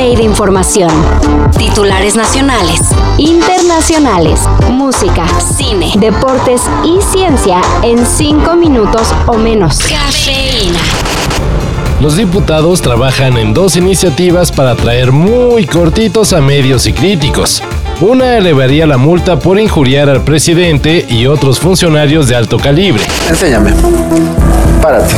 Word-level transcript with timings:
play 0.00 0.16
de 0.16 0.22
información. 0.22 0.90
Titulares 1.58 2.16
nacionales, 2.16 2.80
internacionales, 3.18 4.40
música, 4.70 5.26
cine, 5.38 5.92
deportes 5.98 6.62
y 6.82 7.02
ciencia 7.02 7.60
en 7.82 8.06
5 8.06 8.56
minutos 8.56 9.08
o 9.26 9.34
menos. 9.34 9.76
Cafeína. 9.80 10.80
Los 12.00 12.16
diputados 12.16 12.80
trabajan 12.80 13.36
en 13.36 13.52
dos 13.52 13.76
iniciativas 13.76 14.50
para 14.50 14.74
traer 14.74 15.12
muy 15.12 15.66
cortitos 15.66 16.32
a 16.32 16.40
medios 16.40 16.86
y 16.86 16.94
críticos. 16.94 17.62
Una 18.00 18.38
elevaría 18.38 18.86
la 18.86 18.96
multa 18.96 19.38
por 19.38 19.58
injuriar 19.60 20.08
al 20.08 20.22
presidente 20.24 21.04
y 21.08 21.26
otros 21.26 21.60
funcionarios 21.60 22.28
de 22.28 22.36
alto 22.36 22.56
calibre. 22.58 23.02
Enséñame. 23.28 23.72
Párate. 24.80 25.14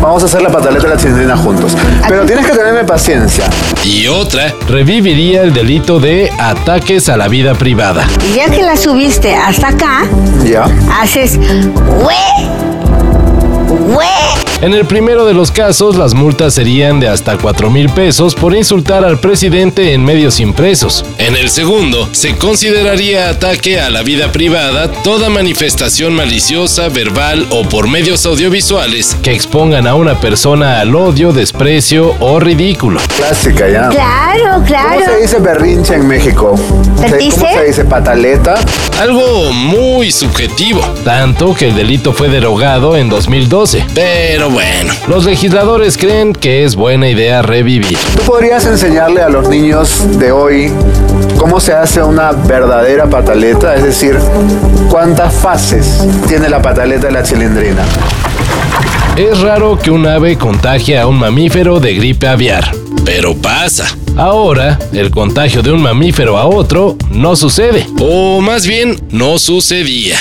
Vamos 0.00 0.22
a 0.24 0.26
hacer 0.26 0.42
la 0.42 0.50
pataleta 0.50 0.82
de 0.88 0.94
la 0.94 0.98
cilindrina 0.98 1.36
juntos. 1.36 1.76
Pero 2.08 2.24
tienes 2.26 2.44
que 2.46 2.52
tenerme 2.56 2.82
paciencia. 2.84 3.44
Y 3.84 4.08
otra 4.08 4.52
reviviría 4.68 5.42
el 5.42 5.52
delito 5.52 6.00
de 6.00 6.32
ataques 6.40 7.08
a 7.08 7.16
la 7.16 7.28
vida 7.28 7.54
privada. 7.54 8.04
Y 8.28 8.34
ya 8.36 8.50
que 8.50 8.62
la 8.62 8.76
subiste 8.76 9.34
hasta 9.36 9.68
acá, 9.68 10.02
Ya. 10.44 10.64
haces 11.00 11.38
¡Hue! 11.38 12.14
¡Hue! 13.94 14.27
En 14.60 14.74
el 14.74 14.86
primero 14.86 15.24
de 15.24 15.34
los 15.34 15.52
casos, 15.52 15.94
las 15.94 16.14
multas 16.14 16.52
serían 16.54 16.98
de 16.98 17.06
hasta 17.06 17.38
4 17.38 17.70
mil 17.70 17.88
pesos 17.90 18.34
por 18.34 18.56
insultar 18.56 19.04
al 19.04 19.20
presidente 19.20 19.92
en 19.92 20.04
medios 20.04 20.40
impresos. 20.40 21.04
En 21.18 21.36
el 21.36 21.48
segundo, 21.48 22.08
se 22.10 22.36
consideraría 22.36 23.30
ataque 23.30 23.80
a 23.80 23.88
la 23.88 24.02
vida 24.02 24.32
privada 24.32 24.90
toda 25.04 25.28
manifestación 25.30 26.12
maliciosa, 26.12 26.88
verbal 26.88 27.46
o 27.50 27.62
por 27.68 27.86
medios 27.86 28.26
audiovisuales 28.26 29.16
que 29.22 29.30
expongan 29.30 29.86
a 29.86 29.94
una 29.94 30.18
persona 30.18 30.80
al 30.80 30.92
odio, 30.96 31.32
desprecio 31.32 32.16
o 32.18 32.40
ridículo. 32.40 33.00
Clásica 33.16 33.68
ya. 33.68 33.90
Claro, 33.90 34.64
claro. 34.66 35.04
¿Cómo 35.04 35.04
se 35.04 35.22
dice 35.22 35.38
berrinche 35.38 35.94
en 35.94 36.08
México? 36.08 36.56
¿Cómo 36.96 37.08
se 37.08 37.64
dice 37.64 37.84
pataleta? 37.84 38.56
Algo 39.00 39.52
muy 39.52 40.10
subjetivo, 40.10 40.80
tanto 41.04 41.54
que 41.54 41.68
el 41.68 41.76
delito 41.76 42.12
fue 42.12 42.28
derogado 42.28 42.96
en 42.96 43.08
2012. 43.08 43.86
Pero 43.94 44.47
bueno, 44.50 44.94
los 45.08 45.24
legisladores 45.24 45.96
creen 45.96 46.32
que 46.32 46.64
es 46.64 46.76
buena 46.76 47.08
idea 47.08 47.42
revivir. 47.42 47.98
¿Tú 48.16 48.22
podrías 48.22 48.64
enseñarle 48.66 49.22
a 49.22 49.28
los 49.28 49.48
niños 49.48 50.18
de 50.18 50.32
hoy 50.32 50.72
cómo 51.38 51.60
se 51.60 51.72
hace 51.72 52.02
una 52.02 52.32
verdadera 52.32 53.06
pataleta? 53.06 53.74
Es 53.74 53.82
decir, 53.82 54.18
¿cuántas 54.90 55.34
fases 55.34 56.02
tiene 56.26 56.48
la 56.48 56.62
pataleta 56.62 57.08
de 57.08 57.12
la 57.12 57.24
cilindrina? 57.24 57.82
Es 59.16 59.40
raro 59.40 59.78
que 59.78 59.90
un 59.90 60.06
ave 60.06 60.38
contagie 60.38 60.98
a 60.98 61.06
un 61.06 61.18
mamífero 61.18 61.80
de 61.80 61.94
gripe 61.94 62.28
aviar, 62.28 62.70
pero 63.04 63.34
pasa. 63.34 63.86
Ahora, 64.16 64.78
el 64.92 65.10
contagio 65.10 65.62
de 65.62 65.72
un 65.72 65.82
mamífero 65.82 66.38
a 66.38 66.46
otro 66.46 66.96
no 67.10 67.36
sucede, 67.36 67.86
o 68.00 68.40
más 68.40 68.66
bien, 68.66 69.00
no 69.10 69.38
sucedía. 69.38 70.16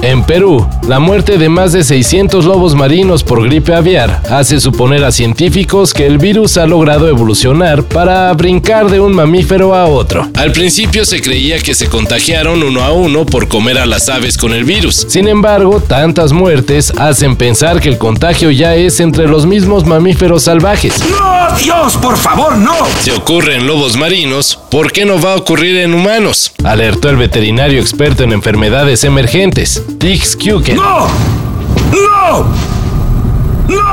En 0.00 0.22
Perú, 0.22 0.64
la 0.86 1.00
muerte 1.00 1.38
de 1.38 1.48
más 1.48 1.72
de 1.72 1.82
600 1.82 2.44
lobos 2.44 2.76
marinos 2.76 3.24
por 3.24 3.42
gripe 3.42 3.74
aviar 3.74 4.22
hace 4.30 4.60
suponer 4.60 5.04
a 5.04 5.10
científicos 5.10 5.92
que 5.92 6.06
el 6.06 6.18
virus 6.18 6.56
ha 6.56 6.66
logrado 6.66 7.08
evolucionar 7.08 7.82
para 7.82 8.32
brincar 8.34 8.88
de 8.88 9.00
un 9.00 9.12
mamífero 9.12 9.74
a 9.74 9.86
otro. 9.86 10.30
Al 10.36 10.52
principio 10.52 11.04
se 11.04 11.20
creía 11.20 11.58
que 11.58 11.74
se 11.74 11.88
contagiaron 11.88 12.62
uno 12.62 12.84
a 12.84 12.92
uno 12.92 13.26
por 13.26 13.48
comer 13.48 13.76
a 13.76 13.86
las 13.86 14.08
aves 14.08 14.38
con 14.38 14.52
el 14.52 14.64
virus. 14.64 15.06
Sin 15.08 15.26
embargo, 15.26 15.80
tantas 15.80 16.32
muertes 16.32 16.92
hacen 16.96 17.34
pensar 17.34 17.80
que 17.80 17.88
el 17.88 17.98
contagio 17.98 18.52
ya 18.52 18.76
es 18.76 19.00
entre 19.00 19.26
los 19.26 19.46
mismos 19.46 19.84
mamíferos 19.84 20.44
salvajes. 20.44 21.02
¡No, 21.10 21.56
Dios, 21.56 21.96
por 21.96 22.16
favor, 22.16 22.56
no! 22.56 22.76
Si 23.00 23.10
ocurre 23.10 23.56
en 23.56 23.66
lobos 23.66 23.96
marinos, 23.96 24.58
¿por 24.70 24.92
qué 24.92 25.04
no 25.04 25.20
va 25.20 25.32
a 25.32 25.36
ocurrir 25.36 25.76
en 25.78 25.92
humanos? 25.92 26.52
Alertó 26.62 27.10
el 27.10 27.16
veterinario 27.16 27.80
experto 27.80 28.22
en 28.22 28.32
enfermedades 28.32 29.02
emergentes, 29.02 29.82
Dix 29.96 30.36
Kuken. 30.36 30.76
¡No! 30.76 31.06
¡No! 31.92 32.44
¡No! 33.68 33.88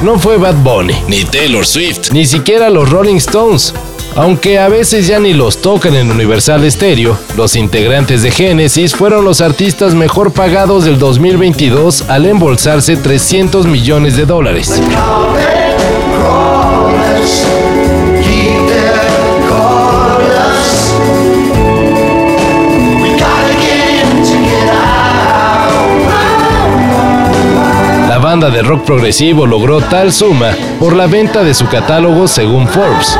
No 0.00 0.18
fue 0.18 0.38
Bad 0.38 0.56
Bunny, 0.62 0.94
ni 1.08 1.24
Taylor 1.24 1.66
Swift, 1.66 2.12
ni 2.12 2.24
siquiera 2.24 2.70
los 2.70 2.88
Rolling 2.88 3.16
Stones. 3.16 3.74
Aunque 4.16 4.58
a 4.58 4.68
veces 4.68 5.06
ya 5.06 5.20
ni 5.20 5.32
los 5.34 5.58
tocan 5.58 5.94
en 5.94 6.10
Universal 6.10 6.68
Stereo, 6.70 7.16
los 7.36 7.56
integrantes 7.56 8.22
de 8.22 8.30
Genesis 8.30 8.94
fueron 8.94 9.24
los 9.24 9.40
artistas 9.40 9.94
mejor 9.94 10.32
pagados 10.32 10.84
del 10.84 10.98
2022 10.98 12.04
al 12.08 12.26
embolsarse 12.26 12.96
300 12.96 13.66
millones 13.66 14.16
de 14.16 14.24
dólares. 14.24 14.80
Banda 28.38 28.56
de 28.56 28.62
rock 28.62 28.84
progresivo 28.84 29.46
logró 29.46 29.80
tal 29.80 30.12
suma 30.12 30.56
por 30.78 30.94
la 30.94 31.08
venta 31.08 31.42
de 31.42 31.54
su 31.54 31.66
catálogo 31.66 32.28
según 32.28 32.68
Forbes. 32.68 33.18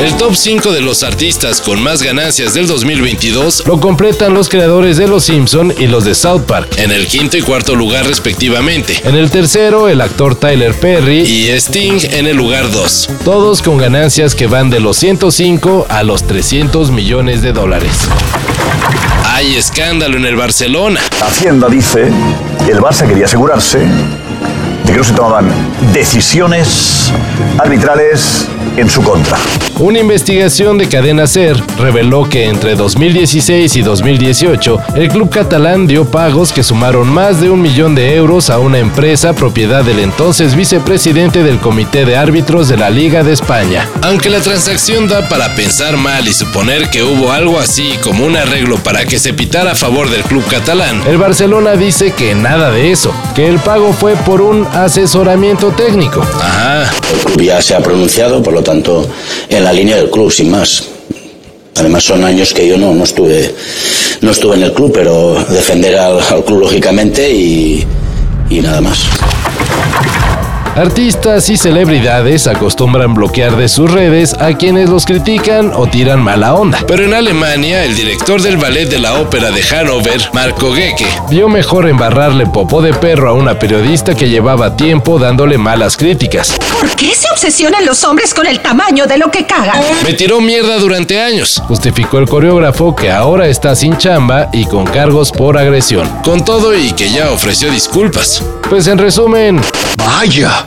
El 0.00 0.16
top 0.16 0.34
5 0.34 0.72
de 0.72 0.80
los 0.80 1.04
artistas 1.04 1.60
con 1.60 1.80
más 1.80 2.02
ganancias 2.02 2.54
del 2.54 2.66
2022 2.66 3.68
lo 3.68 3.78
completan 3.78 4.34
los 4.34 4.48
creadores 4.48 4.96
de 4.96 5.06
Los 5.06 5.26
Simpson 5.26 5.72
y 5.78 5.86
los 5.86 6.04
de 6.04 6.16
South 6.16 6.42
Park, 6.48 6.76
en 6.78 6.90
el 6.90 7.06
quinto 7.06 7.36
y 7.36 7.42
cuarto 7.42 7.76
lugar 7.76 8.04
respectivamente. 8.04 9.00
En 9.04 9.14
el 9.14 9.30
tercero, 9.30 9.88
el 9.88 10.00
actor 10.00 10.34
Tyler 10.34 10.74
Perry 10.74 11.20
y 11.20 11.50
Sting 11.50 12.00
en 12.10 12.26
el 12.26 12.36
lugar 12.36 12.72
2, 12.72 13.10
todos 13.24 13.62
con 13.62 13.76
ganancias 13.78 14.34
que 14.34 14.48
van 14.48 14.70
de 14.70 14.80
los 14.80 14.96
105 14.96 15.86
a 15.88 16.02
los 16.02 16.26
300 16.26 16.90
millones 16.90 17.42
de 17.42 17.52
dólares. 17.52 18.08
Hay 19.40 19.56
escándalo 19.56 20.18
en 20.18 20.26
el 20.26 20.36
Barcelona. 20.36 21.00
Hacienda 21.22 21.66
dice 21.70 22.10
que 22.62 22.72
el 22.72 22.78
Barça 22.78 23.08
quería 23.08 23.24
asegurarse 23.24 23.78
de 23.78 24.92
que 24.92 24.98
no 24.98 25.02
se 25.02 25.14
tomaban 25.14 25.50
decisiones 25.94 27.10
arbitrales 27.56 28.46
en 28.80 28.88
su 28.88 29.02
contra. 29.02 29.38
Una 29.78 29.98
investigación 29.98 30.78
de 30.78 30.88
Cadena 30.88 31.26
Ser 31.26 31.56
reveló 31.78 32.28
que 32.28 32.46
entre 32.46 32.74
2016 32.74 33.76
y 33.76 33.82
2018 33.82 34.78
el 34.94 35.08
club 35.08 35.30
catalán 35.30 35.86
dio 35.86 36.04
pagos 36.04 36.52
que 36.52 36.62
sumaron 36.62 37.08
más 37.08 37.40
de 37.40 37.50
un 37.50 37.60
millón 37.62 37.94
de 37.94 38.14
euros 38.14 38.50
a 38.50 38.58
una 38.58 38.78
empresa 38.78 39.32
propiedad 39.34 39.84
del 39.84 39.98
entonces 39.98 40.54
vicepresidente 40.54 41.42
del 41.42 41.58
Comité 41.58 42.04
de 42.04 42.16
Árbitros 42.16 42.68
de 42.68 42.76
la 42.76 42.90
Liga 42.90 43.22
de 43.22 43.32
España. 43.32 43.88
Aunque 44.02 44.30
la 44.30 44.40
transacción 44.40 45.08
da 45.08 45.28
para 45.28 45.54
pensar 45.54 45.96
mal 45.96 46.26
y 46.26 46.32
suponer 46.32 46.88
que 46.90 47.02
hubo 47.02 47.32
algo 47.32 47.58
así 47.58 47.94
como 48.02 48.24
un 48.24 48.36
arreglo 48.36 48.76
para 48.78 49.04
que 49.04 49.18
se 49.18 49.34
pitara 49.34 49.72
a 49.72 49.74
favor 49.74 50.08
del 50.10 50.22
club 50.22 50.44
catalán, 50.48 51.02
el 51.06 51.18
Barcelona 51.18 51.72
dice 51.72 52.12
que 52.12 52.34
nada 52.34 52.70
de 52.70 52.92
eso, 52.92 53.14
que 53.34 53.46
el 53.46 53.58
pago 53.58 53.92
fue 53.92 54.14
por 54.16 54.40
un 54.40 54.66
asesoramiento 54.72 55.70
técnico. 55.72 56.22
Ajá. 56.22 56.90
El 57.12 57.18
club 57.24 57.42
ya 57.42 57.60
se 57.60 57.74
ha 57.74 57.80
pronunciado, 57.80 58.42
por 58.42 58.54
lo 58.54 58.62
tanto, 58.62 58.69
en 58.72 59.64
la 59.64 59.72
línea 59.72 59.96
del 59.96 60.10
club, 60.10 60.30
sin 60.30 60.50
más. 60.50 60.84
Además 61.76 62.04
son 62.04 62.24
años 62.24 62.52
que 62.52 62.66
yo 62.66 62.76
no, 62.76 62.94
no 62.94 63.04
estuve 63.04 63.54
no 64.20 64.30
estuve 64.30 64.56
en 64.56 64.62
el 64.64 64.72
club, 64.72 64.92
pero 64.92 65.42
defender 65.48 65.96
al, 65.96 66.44
club 66.44 66.60
lógicamente 66.60 67.30
y 67.30 67.86
nada 68.50 68.80
más. 68.80 69.19
Artistas 70.76 71.50
y 71.50 71.56
celebridades 71.56 72.46
acostumbran 72.46 73.14
bloquear 73.14 73.56
de 73.56 73.68
sus 73.68 73.90
redes 73.90 74.34
a 74.38 74.56
quienes 74.56 74.88
los 74.88 75.04
critican 75.04 75.72
o 75.74 75.86
tiran 75.86 76.22
mala 76.22 76.54
onda. 76.54 76.78
Pero 76.86 77.04
en 77.04 77.12
Alemania, 77.12 77.84
el 77.84 77.96
director 77.96 78.40
del 78.40 78.56
ballet 78.56 78.86
de 78.88 78.98
la 78.98 79.14
ópera 79.14 79.50
de 79.50 79.62
Hannover, 79.62 80.30
Marco 80.32 80.72
Gecke, 80.72 81.06
vio 81.28 81.48
mejor 81.48 81.88
embarrarle 81.88 82.46
popó 82.46 82.82
de 82.82 82.94
perro 82.94 83.30
a 83.30 83.32
una 83.32 83.58
periodista 83.58 84.14
que 84.14 84.28
llevaba 84.28 84.76
tiempo 84.76 85.18
dándole 85.18 85.58
malas 85.58 85.96
críticas. 85.96 86.56
¿Por 86.78 86.88
qué 86.90 87.14
se 87.14 87.28
obsesionan 87.30 87.84
los 87.84 88.04
hombres 88.04 88.32
con 88.32 88.46
el 88.46 88.60
tamaño 88.60 89.06
de 89.06 89.18
lo 89.18 89.30
que 89.30 89.46
cagan? 89.46 89.82
Me 90.04 90.12
tiró 90.12 90.40
mierda 90.40 90.78
durante 90.78 91.20
años, 91.20 91.60
justificó 91.66 92.18
el 92.18 92.28
coreógrafo 92.28 92.94
que 92.94 93.10
ahora 93.10 93.48
está 93.48 93.74
sin 93.74 93.98
chamba 93.98 94.48
y 94.52 94.64
con 94.66 94.86
cargos 94.86 95.32
por 95.32 95.58
agresión. 95.58 96.08
Con 96.22 96.44
todo 96.44 96.76
y 96.76 96.92
que 96.92 97.10
ya 97.10 97.32
ofreció 97.32 97.70
disculpas. 97.70 98.42
Pues 98.68 98.86
en 98.86 98.98
resumen, 98.98 99.60
Vaya, 100.06 100.66